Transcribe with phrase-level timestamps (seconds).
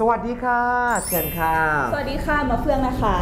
[0.00, 0.62] สวัสดีค่ะ
[1.06, 1.54] เชิญค่ะ
[1.92, 3.16] สวัสดีค่ะมาเฟืองนะคะ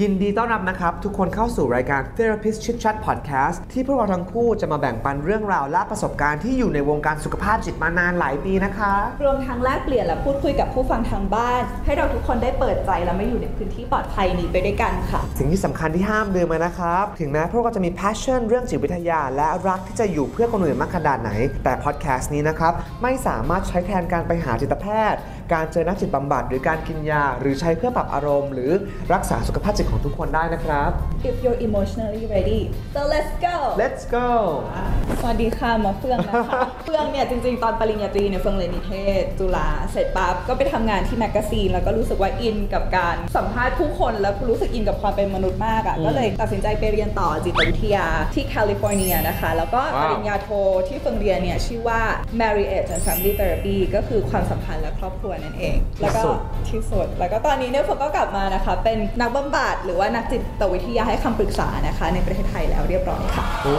[0.00, 21.30] ยินดีต้อนรับนะครับ ทุกคนเข้าสู่รายการ Therapist Chit Chat Podcast ที่พวกเราทั้งคู่จะมาแบ่งปันเรื่องราวและประสบการณ์ที่อยู่ในวงการสุขภาพจิตมานานหลายปีนะคะ รวมทั้งแลกเปลี่ยนและพูดคุยกับผู้ฟังทางบ้าน ให้เราทุกคนได้เปิดใจและไม่อยู่ในพื้นที่ปลอดภัยนี้ไปด้วยกันค่ะ สิ่งที่สำคัญที่ห้ามลืมเลยนะครับ ถึงแม้พวกเราจะมี passion เรื่องจิตวิทยา และรักที่จะอยู่เพื่อคนอื่นมากขนาดไหน
[21.64, 22.72] แต่ podcast นี้นะครับ
[23.02, 25.20] ไม่สามารถใช้แทนการไปหาจิตแพทย์
[25.52, 28.70] การเจอนักจิตบำบัดหรือการกินยา หรือใช้เพื่อปรับอารมณ์ หรือ
[29.12, 30.90] รักษาสุขภาพจิตของทุกคนได้นะครับ
[31.28, 32.60] If you're emotionally ready
[32.94, 34.28] so let's go let's go
[35.20, 50.48] สวัสดีค่ะมาเฟืองนะคะ เฟืองเนี่ยจริงๆ ตอนปริญญาตรีเนี่ยเฟืองเรียนนิเทศ จุฬาเสร็จปั๊บก็ไปทำงานที่ magazine แล้วก็รู้สึกว่าอินกับการสัมภาษณ์ผู้คนแล้วรู้สึกอินกับความเป็นมนุษย์มากอะ่ะอืมก็เลยตัดสินใจไปเรียนต่อจิตวิทยาที่แคลิฟอร์เนียนะคะ แล้วก็ปว้าวริญญาโท
[50.88, 52.00] ที่เฟืองเรียนเนี่ยชื่อว่า
[52.40, 56.20] Marriage and Family Therapy ก็คือความสัมพันธ์และครอบครัวนั่นเอง แล้วก็
[56.68, 63.76] ที่สุด แล้วก็ตอนนี้เนี่ยเฟืองก็กลับมานะคะ เป็นนักบำบัดหรือว่านักจิตวิทยาให้คำปรึกษานะคะ ในประเทศไทยแล้วเรียบร้อยค่ะโอ้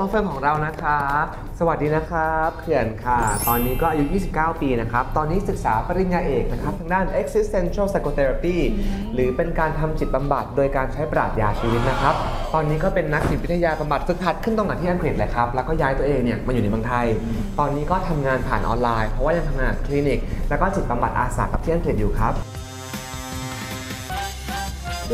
[0.00, 0.98] มาเฟิร์นของเรานะคะ
[1.60, 8.56] สวัสดีนะครับเขื่อนค่ะ ตอนนี้ก็อายุ 29 ปีนะครับ ตอนนี้ศึกษาปริญญาเอกนะครับ ทางด้าน existential psychotherapy
[9.14, 12.14] หรือเป็นการทำจิตบำบัดโดยการใช้ปราชญาชีวิตนะครับ
[12.54, 17.06] ตอนนี้ก็เป็นนักจิตวิทยาบำบัดฝึกหัดขึ้นตรงกับที่อังกฤษเลยครับ แล้วก็ย้ายตัวเองเนี่ยมาอยู่ในเมืองไทย
[17.58, 20.20] ตอนนี้ก็ทำงานผ่านออนไลน์เพราะว่ายังทำงานคลินิก
[20.50, 22.34] แล้วก็จิตบำบัดอาสากับที่อังกฤษอยู่ครับ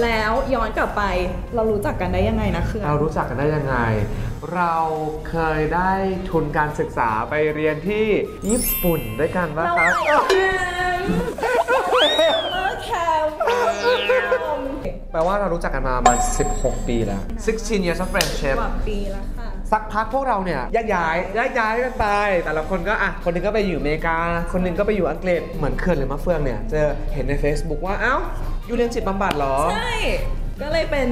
[0.02, 1.02] แล้วย้อนกลับไป
[1.54, 3.76] เรารู้จักกันได้ยังไงนะคือ เรารู้จักกันได้ยังไง
[4.54, 4.76] เรา
[5.30, 5.92] เคยได้
[6.30, 8.06] ทุนการศึกษาไปเรียนที่
[8.50, 10.22] ญี่ปุ่นด้วยกันปะเราครับ
[11.90, 12.90] ไปกันเมื่อแค
[13.24, 14.79] มป์
[15.12, 16.18] แปลว่าเรารู้จักกันมาประมาณ
[16.52, 17.22] 16 ปีแล้ว
[17.54, 22.06] 16 years of friendship กว่าปีแล้วค่ะ สักพักพวกเราเนี่ยแยกย้ายแยกย้ายกันไป
[22.44, 24.16] แต่ละคนก็อะ คนหนึงก็ไปอยู่อเมริกา
[24.52, 28.16] คนหนึงก็ไปอยู่อังกฤษ เหมือนเขื่อนหรือมะเฟืองเนี่ยเจอเห็นใน Facebook ว่า เอ้า
[28.66, 29.94] อยู่เรียนจิตบำบัดเหรอ ใช่
[30.60, 31.08] ก็เลยเป็น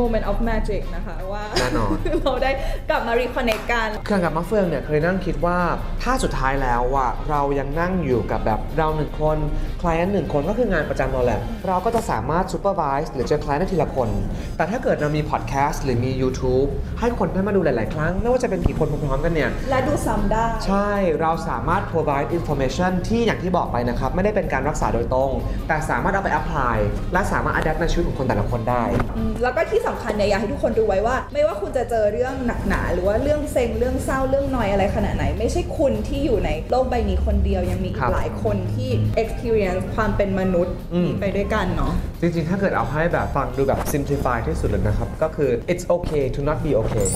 [0.00, 1.90] moment of magic นะคะว่าแน่นอน
[2.22, 2.50] เราได้
[2.90, 5.58] กลับมา reconnect กัน เครื่องกับมะเฟืองเนี่ยเคยนั่งคิดว่า
[6.02, 9.38] ถ้าสุดท้ายแล้วว่าเรายังนั่งอยู่กับแบบเราหนึ่งคน
[9.80, 14.08] คลายหนึ่งคนก็คืองานประจำเราแหละ เราก็จะสามารถ supervise หรือเจอคลายได้ทีละคน
[14.56, 16.68] แต่ถ้าเกิดเรามี podcast หรือมี YouTube
[17.00, 25.30] ให้คนได้มาดูหลาย ๆ ครั้ง ไม่ว่าจะเป็นกี่คนพร้อมๆกันเนี่ย และดูซ้ำได้ ใช่เราสามารถ provide information ที่อย่างที่บอกไปนะครับ ไม่ได้เป็นการรักษาโดยตรง
[25.68, 26.76] แต่สามารถเอาไป apply
[27.12, 28.84] และสามารถ adapt ในชีวิตของคนแต่ละคนได้
[29.16, 38.90] อืมแล้วก็ที่สำคัญเนี่ยอยากให้ทุกคนดูไว้ว่า ไม่ว่าคุณจะเจอเรื่องหนักหนา หรือว่าเรื่องเซ็งเรื่องเศร้าเรื่องนอยอะไรขนาดไหน ไม่ใช่คุณที่อยู่ในโลกใบนี้คนเดียวยังมีอีครักบหลายคนที่
[39.22, 47.06] experience ความเป็นมนุษย์อืมนี้ไปด้วยกันเนาะจริงๆ ถ้าเกิดเอาให้แบบฟังดูแบบ simplify ที่สุดเลยนะครับ ก็คือ it's okay to not be okay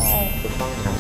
[0.43, 0.97] ถูกต้องครับ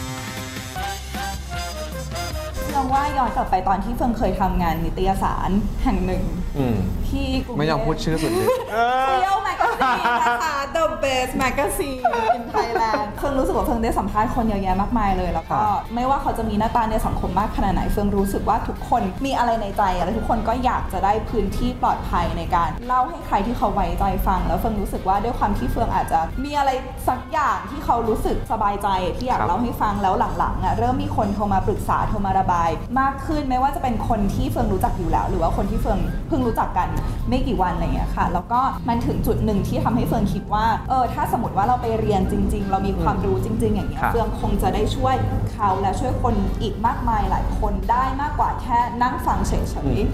[2.74, 5.50] ลองว่าย้อนกลับไปตอนที่เฟืองเคยทำงานนิตยสาร
[5.82, 6.24] แห่งหนึ่ง
[6.58, 6.76] อืม
[7.08, 8.48] ที่กรุงเทพไม่ยอมพูดชื่อสุดเลย
[9.02, 12.02] เที่ยว magazine นะคะ The Best Magazine
[12.36, 26.70] in Thailand เฟืองรู้สึกว่าเฟืองได้สัมภาษณ์คนเยอะแยะมากมายเลย แล้วก็ครับไม่ว่าเขาจะมีหน้าตาในสังคมมากขนาดไหนเฟืองรู้สึกว่าทุกคนมีอะไรในใจและทุกคนก็อยากจะได้พื้นที่ปลอดภัยในการเล่าให้ใครที่เขาไว้ใจฟัง แล้วเฟืองรู้สึกว่าด้วยความที่เฟืองอาจจะมีอะไร
[27.08, 32.70] สักอย่างที่เขารู้สึกสบายใจที่อยากครับเล่าให้ฟังแล้วหลังๆอะเริ่มมีคนโทรมาปรึกษาโทรมาระบาย
[33.00, 35.98] มากขึ้นไม่ว่าจะเป็นคนที่เฟิงรู้จักอยู่แล้ว หรือว่าคนที่เฟิง
[36.28, 36.88] เพิ่งรู้จักกัน
[37.28, 45.14] ไม่กี่วันอะไรอย่างเงี้ยค่ะ แล้วก็มันถึงจุดหนึ่งที่ทำให้เฟิงคิดว่าเออถ้าสมมติว่าเราไปเรียนจริง ๆ เรามีความรู้จริง ๆ อย่างเงี้ยครับเฟิงคงจะได้ช่วย
[45.52, 49.64] เขาและช่วยคนอีกมากมายหลายคนได้มากกว่าแค่นั่งฟังเฉย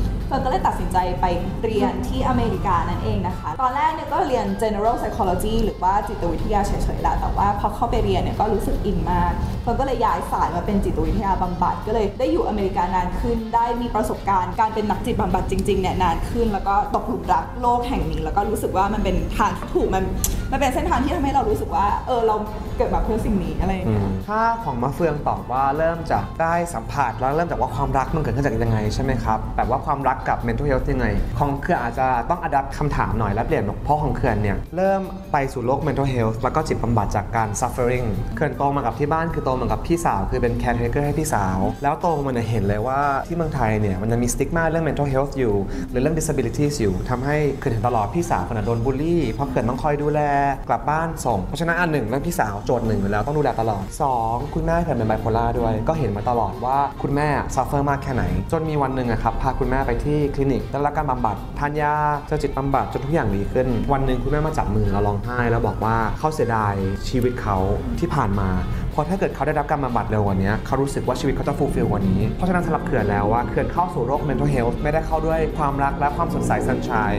[0.05, 1.27] ๆเฟิงก็เลยตัดสินใจไป
[1.65, 9.33] เรียนที่อเมริกานั่นเองนะคะ ตอนแรกเนี่ยก็เรียน general psychology หรือว่าจิตวิทยาเฉยๆแหละแต่ว่าพอเข้าไปเรียนเนี่ยก็รู้สึกอินมาก
[9.63, 20.05] เฟิงก็เลยย้ายสายมาเป็นจิตวิทยาบำบัด ก็เลยได้อยู่อเมริกานานขึ้น ได้มีประสบการณ์การเป็นนักจิตบำบัดจริงๆเนี่ยนานขึ้น แล้วก็ตกหลุมรักโลกแห่งนี้ แล้วก็รู้สึกว่ามันเป็นทค่ะถูกมัน
[20.53, 22.37] มันเป็นเส้นทางที่ทำให้เรารู้สึกว่า เออเรา
[22.77, 31.07] เกิดมาเพื่อสิ่งนี้อะไรอย่างเงี้ยถ้าของมะเฟืองตอบว่าเริ่มจากได้สัมผัสแล้วเริ่มจากว่าความรักมันเกิดขึ้นจากยังไงใช่ไหมครับแบบว่าความรักกับ mental health ยังไง
[31.39, 35.01] ของเขื่อนอาจจะต้องอัดับคำถามหน่อยและเปลี่ยนเพราะของเขื่อนเนี่ยเริ่ม
[35.33, 38.07] ไปสู่โลก mental health แล้วก็จิตบำบัดจากการ suffering
[38.37, 45.55] เขื่อนโตมากับที่บ้านคือโตมากับพี่สาวคือเป็น caretaker ให้พี่สาว แล้วโตมาเนี่ยเห็นเลยว่าที่เมืองไทยเนี่ยมันจะมี stigma เรื่อง mental health อยู่
[45.91, 50.21] หรือเรื่อง disabilities อยู่ทำให้เขื่อนเห็นตลอดพี่สาวคนน่ะโดนบูลลี่เพราะเขื่อนต้องคอยดูแล
[50.69, 61.95] กลับบ้านส่งเพราะฉะนั้นอันหนึ่งเรื่องพี่สาวโจทย์หนึ่งอยู่แล้วต้องดูแลตลอดสองคุณแม่เขื่อนเป็นไบโพล่าด้วย ก็เห็นมาตลอดว่าคุณแม่ suffer มากแค่ไหน จนมีวันหนึ่งอะครับพาคุณแม่ไปที่คลินิกได้รับการบำบัดทานยา
[62.29, 66.75] เจอจิตบำบัดจนทุกอย่างดีขึ้น วันหนึ่งคุณแม่มาจับมือเราร้องไห้แล้วบอกว่าเขาเสียดาย
[67.09, 67.57] ชีวิตเขา
[68.01, 68.51] ที่ผ่านมา
[68.91, 77.13] เพราะถ้าเกิดเขาได้รับการบำบัดเร็วกว่านี้เขารู้สึกว่าชีวิตเขาจะฟูลฟิลกว่านี้ เพราะฉะนั้นสำหรับเขื่อนแล้วว่าเขื่อนเข้าสู่โรค mental health ไม่ได้เข้าด้วยความรักและความสดใสสันชาย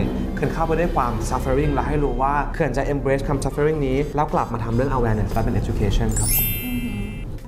[0.44, 6.30] ขื่อนเข้าไปด้วยความ suffering และให้รู้ว่าเขื่อนจะ embrace คำ suffering นี้ แล้วกลับมาทำเรื่อง awareness และเป็น education ครับ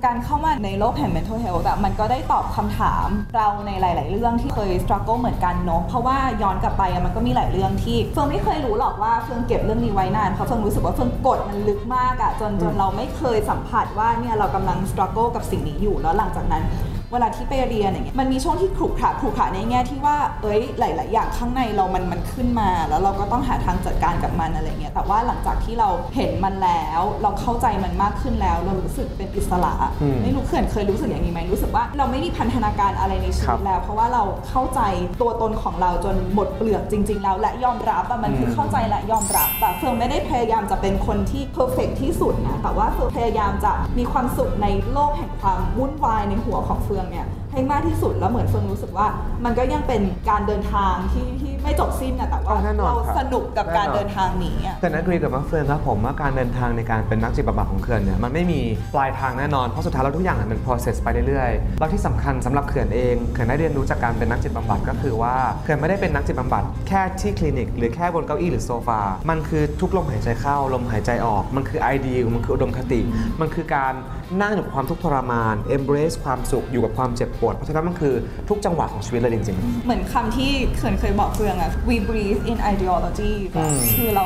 [0.04, 16.64] การเข้ามาในโลกแห่ง mental health แบบมันก็ได้ตอบคำถามเราในหลาย ๆ เรื่องที่เคย struggle เหมือนกันเนาะเพราะว่าย้อนกลับไปมันก็มีหลายเรื่องที่เฟิร์นไม่เคยรู้หรอกว่าเฟิร์นเก็บเรื่องนี้ไว้นานเพราะเฟิร์นรู้สึกว่าเฟิร์นกดมันลึกมากอะจนจนเราไม่เคยสัมผัสว่าเนี่ยเรากำลัง struggle กับสิ่งนี้อยู่แล้วหลังจากนั้น
[17.12, 34.80] เวลาที่ไปเรียนอย่างเงี้ยมันมีช่วงที่ขรุขระขรุขระในแง่ที่ว่า เอ้ยหลาย ๆ อย่างข้างในเรามันมันขึ้นมา แล้วเราก็ต้องหาทางจัดการกับมันอะไรเงี้ยแต่ว่าหลังจากที่เราเห็นมันแล้ว เราเข้าใจมันมากขึ้นแล้วเรารู้สึกเป็นอิสระอืมไม่รู้เขื่อนเคยรู้สึกอย่างนี้ไหมรู้สึกว่าเราไม่มีพันธนาการอะไรในชีครัวิตบแล้ว เพราะว่าเราเข้าใจ
[35.20, 47.26] ตัวตนของเราจนหมดเปลือกจริง ๆ แล้วและยอมรับอะมันคือเข้าใจและยอมรับแต่เฟืองไม่ได้พยายามจะเป็นคนที่ perfect ที่สุดนะแต่ว่าเฟืองพยายามจะมีความสุขในโลกแห่งความวุ่นวายในหัวของเฟืองเนี่ย
[47.56, 49.06] ให้มากที่สุดแล้วเหมือนเฟืองรู้สึกว่า
[49.44, 58.60] มันก็ยังเป็นการเดินทางที่ที่ไม่จบสิ้นนะแต่ว่าอ๋อแน่นอนเราครับสนุกกับการแน่นอน เดินทางนี้อะเขื่อน agree กับมะเฟืองครับผมว่าการเดินทางในการเป็นนักจิตบำบัดของเขื่อนเนี่ยมันไม่มี
[58.94, 69.00] ปลายทางแน่นอนเพราะสุดท้ายแล้วทุกอย่างมันเป็น process ไปเรื่อยๆแล้วที่สำคัญสำหรับเขื่อนเองเขื่อนได้เรียนรู้จากการเป็นนักจิตบำบัดก็คือว่าเขื่อนไม่ได้เป็นนักจิตบำบัดแค่ที่คลินิก หรือแค่บนเก้าอี้หรือโซฟา
[69.30, 73.00] มันคือทุกลมหายใจเข้าลมหายใจออก มันคือไอเดียมันคืออุดมคติ
[73.40, 73.94] มันคือการ
[74.40, 78.14] นั่งอยู่กับความทุกข์ทรมาน embrace ความสุขอยู่กับความเจ็บปวดเพราะฉะนั้นมันคือ
[78.48, 84.24] ทุกจังหวะของชีวิตเลยจริงๆ เหมือนคำที่เขื่อนเคยบอกเฟืองอะ we breathe in ideology แบบอืมคือเรา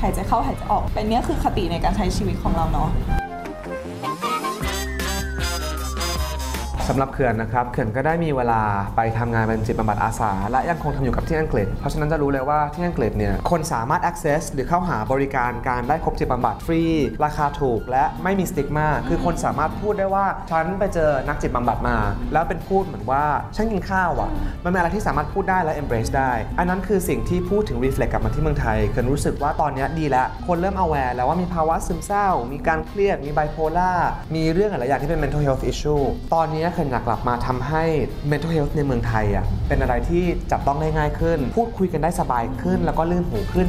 [0.00, 2.90] หายใจเข้าหายใจออกเป็นเนี้ยคือคติในการใช้ชีวิตของเราเนาะ
[6.90, 8.62] สำหรับเขื่อนนะครับเขื่อนก็ได้มีเวลา
[8.96, 16.82] ไปทำงานเป็นจิตบำบัดอาสา และยังคงทำอยู่กับที่อังกฤษ เพราะฉะนั้นจะรู้เลยว่าที่อังกฤษเนี่ยคนสามารถ access หรือเข้าหาบริการการได้ครบจิตบำบัดฟรี
[17.24, 21.96] ราคาถูก และไม่มีสติ๊กมาคือคนสามารถพูดได้ว่าฉันไปเจอนักจิตบำบัดมา
[22.32, 23.24] แล้วเป็นพูดเหมือนว่า
[23.56, 24.30] ฉันกินข้าวอะ
[24.64, 33.98] มันเป็นอะไรที่สามารถพูดได้และ embrace ได้ อันนั้นคือสิ่งที่พูดถึง reflect กลับมาที่เมืองไทยเขื่อนรู้สึกว่าตอนนี้ดีแล้วคนเริ่ม aware แล้วว่ามีภาวะซึมเศร้า มีการเครียดมี bipolar
[34.34, 37.84] มีเรื่องหลายอย่างที่เป็น mental health issue ตอนนี้เขื่อนอยากกลับมาทำให้
[38.30, 43.66] mental health ในเมืองไทยอะเป็นอะไรที่จับต้องได้ง่ายขึ้น พูดคุยกันได้สบายขึ้น แล้วก็ลื่นหูขึ้น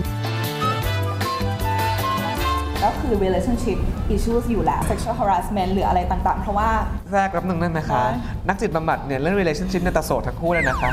[2.83, 3.77] ก็คือ relationship
[4.15, 6.69] issues อยู่แล้ว sexual harassment หรืออะไรต่างๆ เพราะว่า
[7.13, 8.09] แรกรับหนึ่งนั่นนะคะได้
[8.47, 10.91] นักจิตบำบัดเนี่ยเรื่อง relationship เนี่ยตะโสดทั้งคู่เลยนะคะ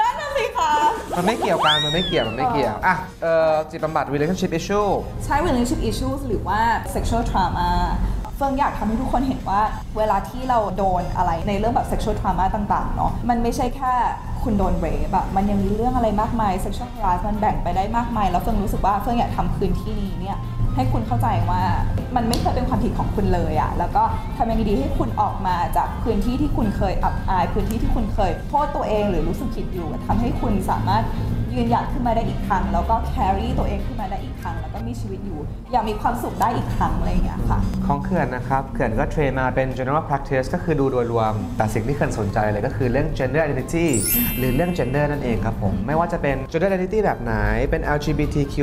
[0.00, 0.70] นั่นน่ะสิคะ
[1.16, 4.88] มันไม่เกี่ยวกัน มันไม่เกี่ยว มันไม่เกี่ยว อะเอ่อจิตบำบัด relationship issue
[5.24, 6.60] ใช้ relationship issues หรือว่า
[6.94, 7.70] sexual trauma
[8.40, 9.60] เฟิงอยากทำให้ทุกคนเห็นว่า
[9.96, 13.92] เวลาที่เราโดนอะไรในเรื่องแบบ sexual trauma ต่างๆเนาะมันไม่ใช่แค่
[14.42, 20.38] คุณโดนเรปอะมันยังมีเรื่องอะไรมากมาย sexual harassment แบ่งไปได้มากมาย แล้วเฟิงรู้สึกว่าเฟิงอยากทำพื้นที่นี้เนี่ย
[20.74, 21.62] ให้คุณเข้าใจว่า
[22.16, 24.02] มันไม่เคยเป็นความผิดของคุณเลยอะแล้วก็
[24.36, 31.04] ทำยังไงดีให้คุณออกมาจากพื้นที่ที่คุณเคยอับอาย พื้นที่ที่คุณเคยโทษตัวเองหรือรู้สึกผิดอยู่ทำให้คุณสามารถ
[31.54, 34.56] ยืนหยัดขึ้นมาได้อีกครั้ง แล้วก็ carry ตัวเองขึ้นมาได้อีกครั้ง
[34.90, 35.40] มีชีวิตอยู่
[35.72, 43.86] อยางมีความสุขได้อีกครั้งอะไรอย่างเงี้ยค่ะ ของเขื่อนนะครับเขื่อนก็เทรนมาเป็น general practice ก็คือดูโดยรวม แต่สิ่งที่เขื่อนสนใจเลยก็คือเรื่อง gender identity
[44.38, 47.34] หรือเรื่อง gender นั่นเองครับผม ไม่ว่าจะเป็น gender identity แบบไหน
[47.70, 48.54] เป็น LGBTQ+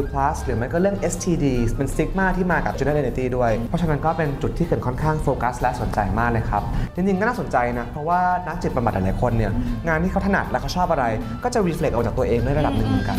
[0.46, 1.46] หรือไม่ก็เรื่อง STD
[1.78, 6.64] เป็น stigma ที่มากับ gender identity ด้วย เพราะฉะนั้นก็เป็นจุดที่เขื่อนค่อนข้างโฟกัสและสนใจมากเลยครับ
[6.96, 9.52] จริงๆก็น่าสนใจนะเพราะว่านักจิตบำบัดหลายๆคนเนี่ย
[9.88, 11.06] งานที่เขาถนัดและเขาชอบอะไร
[11.44, 13.18] ก็จะ reflect ออกจากตัวเองในระดับหนึ่งเหมือนกัน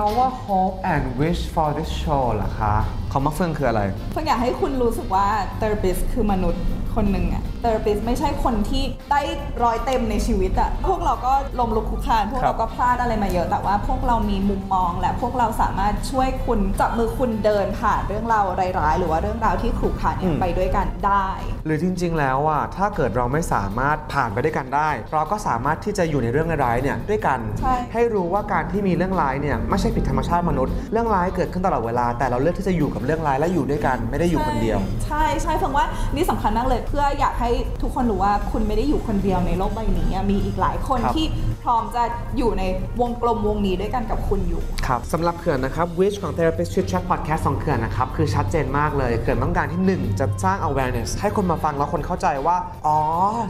[0.00, 2.74] Our hope and wish for this show ล่ะคะ
[3.12, 3.82] คำว่าเฟื่องคืออะไร
[4.12, 5.26] เพิ่งอยากให้คุณรู้สึกว่า
[5.60, 6.62] therapist คือมนุษย์
[6.94, 9.20] คนหนึ่งอะ therapist ไม่ใช่คนที่ได้
[9.62, 18.44] ร้อยเต็มในชีวิตอะพวกเราก็ลมลุกคลุกคลานพวกครับเราก็พลาดอะไรมาเยอะ แต่ว่าพวกเรามีมุมมอง และพวกเราสามารถช่วยคุณจับมือคุณเดินผ่านเรื่องราว
[18.78, 21.28] ร้ายๆ หรือว่าเรื่องราวที่ขรุขระเนี่ยไปด้วยกันได้
[21.66, 37.51] หรือจริง ๆ แล้วอะถ้าเกิดเราไม่สามารถผ่านไปด้วยกันได้ เราก็สามารถที่จะอยู่ในเรื่องร้ายๆเนี่ยด้วยกันใช่ให้รู้ว่าการที่มีเรื่องร้ายเนี่ยไม่ใช่ผิดธรรมชาติมนุษย์ เรื่องร้ายเกิดขึ้นตลอดเวลา แต่เราเลือกที่จะอยู่กับเรื่องร้ายและอยู่ด้วยกันไม่ได้อยู่คนเดียว ใช่ใช่เพิ่งว่านี่สำคัญมากเลยเพื่ออยากให้
[37.82, 41.26] ทุกคนรู้ว่าคุณไม่ได้อยู่คนเดียวในโลกใบนี้อะมีอีกหลายคนครับที่
[41.64, 42.02] พร้อมจะ
[42.38, 42.62] อยู่ใน
[43.00, 52.98] วงกลมวงนี้ด้วยกันกับคุณอยู่ ครับสำหรับเขื่อนนะครับ Wish ของ Therapist Chit Chat Podcast ของเขื่อนนะครับ คือชัดเจนมากเลยเขื่อนต้องการที่ 1 จะสร้าง awareness ให้คนมาฟังแล้วคนเข้าใจว่า อ๋อ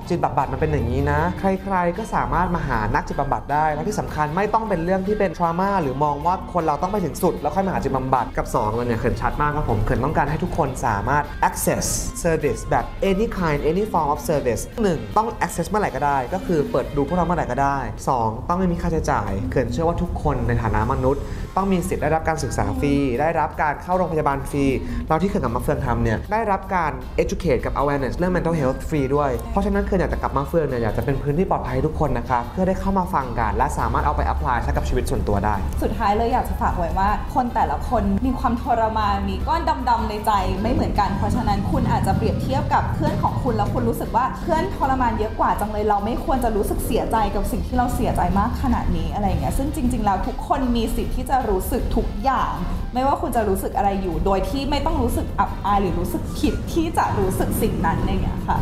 [0.09, 11.87] จิตบำบัดมันเป็นอย่างนี้นะ ใครๆก็สามารถมาหานักจิตบำบัดได้ และที่สำคัญไม่ต้องเป็นเรื่องที่เป็น trauma หรือมองว่าคนเราต้องไปถึงสุด แล้วค่อยมาหาจิตบำบัดกับ2เลยเนี่ยเขื่อนชัดมากครับผมเขื่อนต้องการให้ทุกคนสามารถ access
[12.25, 15.17] service แบบ any kind any form of service 1.
[15.17, 18.49] ต้อง access เมื่อไหร่ก็ได้ ก็คือเปิดดูพวกเราเมื่อไหร่ก็ได้ 2.
[18.49, 21.23] ต้องไม่มีค่าใช้จ่ายเขื่อนเชื่อว่าทุกคนในฐานะมนุษย์
[21.57, 24.65] ต้องมีสิทธิ์ได้รับการศึกษาฟรี ได้รับการเข้าโรงพยาบาลฟรี
[25.09, 26.93] เราที่เขื่อนกับมะเฟืองทำเนี่ยได้รับการ
[27.23, 40.33] educate กับ awareness เรื่อง mental health ฟรีด้วย เพราะฉะนั้นเขื่อนอยากจะกลับมะเฟืองเนี่ยอยากจะเป็นพื้นที่ปลอดภัยทุกคนนะคะเพื่อได้เข้ามาฟังกัน และสามารถเอาไป apply ใช้กับชีวิตส่วนตัวได้ สุดท้ายเลยอยากจะฝากไว้ว่า คนแต่ละคนมีความทรมานมีก้อนดำๆในใจ
[40.63, 52.55] ไม่เหมือนกันเพราะฉะนั้นคุณอาจจะเปรียบเทียบกับเพื่อนของคุณแล้วคุณรู้สึกว่าเพื่อนทรมานเยอะกว่าจังเลยเราไม่ควรจะรู้สึกเสียใจกับสิ่งที่เราเสียใจมากขนาดนี้อะไรอย่างเงี้ยซึ่งจริง ๆ แล้วทุกคนมีสิทธิ์ที่จะรู้สึกทุกอย่าง
[52.95, 58.59] ไม่ว่าคุณจะรู้สึกอะไรอยู่ โดยที่ไม่ต้องรู้สึกอับอายหรือรู้สึกผิดที่จะรู้สึกสิ่งนั้นอะไรอย่างเงี้ยค่ะ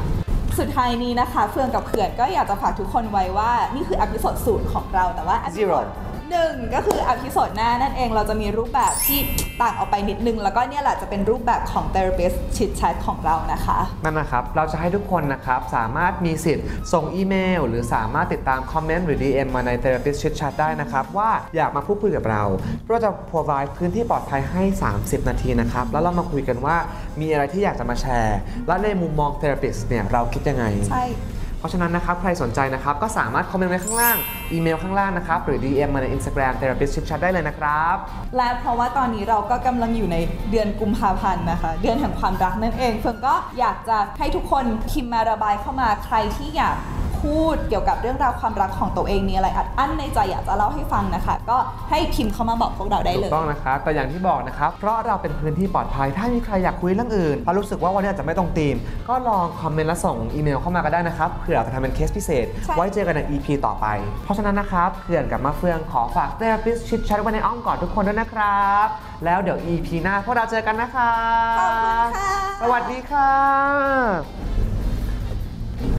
[0.59, 9.19] สุดท้ายนี้นะคะเฟืองกับเขื่อนก็อยากจะฝากทุกคนไว้ว่านี่คือ episode ศูนย์ของเราแต่ว่าอพิโซด Zero หนึ่งก็คือ episode หน้านั่นเองเราจะมีรูปแบบที่
[9.61, 22.43] ต่างออกไปนิดนึง แล้วก็เนี่ยแหละจะเป็นรูปแบบของ therapist chit chat ของเรานะคะ นั่นนะครับ เราจะให้ทุกคนนะครับสามารถมีสิทธิ์ส่งอีเมล หรือสามารถติดตามคอมเมนต์หรือ DM มาใน Therapist Chit Chat ได้นะครับ ว่าอยากมาพูดคุยกับเรา
[22.89, 24.63] เราจะ provide พื้นที่ปลอดภัยให้
[24.97, 26.77] 30 นาทีนะครับ แล้วเรามาคุยกันว่า
[27.21, 31.05] มีอะไรที่อยากจะมาแชร์ และในมุมมอง Therapist เนี่ยเราคิดยังไงใช่
[31.61, 34.17] เพราะฉะนั้นนะครับใครสนใจนะครับก็สามารถคอมเมนต์ไว้ข้างล่าง
[34.53, 37.97] อีเมลข้างล่างนะครับหรือ DM มาใน Instagram Therapist Chit Chat ได้เลยนะครับ
[38.37, 40.17] และเพราะว่าตอนนี้เราก็กำลังอยู่ใน
[40.51, 46.77] เดือนกุมภาพันธ์นะคะ เดือนแห่งความรักนั่นเองเฟิร์นก็อยากจะให้ทุกคนพิมพ์มาระบายเข้ามาใครที่อยาก
[47.23, 51.59] พูดเกี่ยวกับเรื่องราวความรักของตัวเองมีอะไรอัดอั้นในใจอยากจะเล่าให้ฟังนะคะ ก็
[51.91, 58.77] ให้พิมพ์เข้ามาบอกพวกเราได้ถูเลกยต้องนะครับแต่อย่างที่บอกนะครับ เพราะเราเป็นพื้นที่ปลอดภัย ถ้ามีใครอยากคุยเรื่องอื่นเพราะรู้สึกว่าวันนี้อาจจะไม่ตรงธีม
[59.09, 63.87] ก็ลองคอมเมนต์และส่งอีเมลเข้ามาก็ได้นะครับเผื่อเราจะทำเป็นเคสพิเศษใช่ไว้เจอกันใน EP ต่อไป
[64.25, 68.87] เพราะฉะนั้นนะครับเขื่อนกับมาเฟืองขอฝาก Therapist Chit Chat ไว้ในอ้อมกอดทุกคนด้วยนะครับ
[69.25, 71.15] แล้วเดี๋ยว EP หน้าพวกเราเจอกันนะครั
[71.55, 72.31] บขอบคุณค่ะ
[72.63, 74.60] สวัสดีค่ะ